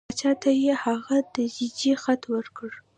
[0.09, 2.71] باچا ته یې هغه د ججې خط ورکړ.